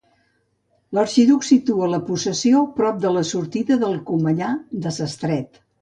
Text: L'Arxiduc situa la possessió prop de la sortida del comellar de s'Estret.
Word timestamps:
L'Arxiduc 0.97 1.45
situa 1.49 1.91
la 1.93 2.01
possessió 2.09 2.65
prop 2.81 2.99
de 3.07 3.15
la 3.19 3.25
sortida 3.35 3.81
del 3.87 3.97
comellar 4.13 4.53
de 4.87 4.97
s'Estret. 4.99 5.67